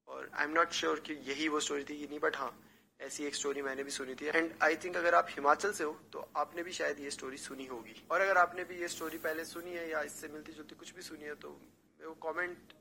और 0.09 0.31
आई 0.35 0.45
एम 0.45 0.51
नॉट 0.51 0.73
श्योर 0.73 1.01
कि 1.01 1.15
यही 1.27 1.49
वो 1.49 1.61
स्टोरी 1.61 1.85
थी 1.85 1.99
कि 1.99 2.07
नहीं 2.07 2.19
बट 2.21 2.37
हाँ 2.37 2.53
ऐसी 3.01 3.25
एक 3.25 3.35
स्टोरी 3.35 3.63
मैंने 3.63 3.83
भी 3.85 3.91
सुनी 3.91 4.15
थी। 4.15 4.27
एंड 4.27 4.53
आई 4.63 4.77
थिंक 4.77 4.97
अगर 4.97 5.15
आप 5.15 5.27
हिमाचल 5.31 5.73
से 5.73 5.85
हो 5.85 5.93
तो 6.13 6.29
आपने 6.37 6.63
भी 6.63 6.73
शायद 6.73 7.01
ये 7.01 7.11
स्टोरी 7.11 7.39
सुनी 7.39 7.67
होगी। 7.67 7.95
और 8.11 8.21
अगर 8.21 8.39
आपने 8.39 8.65
भी 8.65 8.81
ये 8.81 8.89
स्टोरी 8.89 9.19
पहले 9.19 9.45
सुनी 9.45 9.73
है 9.73 9.89
या 9.91 10.03
इससे 10.03 10.29
मिलती 10.29 10.53
जुलती 10.53 10.75
कुछ 10.75 10.95
भी 10.95 11.03
सुनी 11.03 11.25
है 11.25 11.35
तो 11.37 11.51
वो 12.01 12.15
कमेंट 12.23 12.73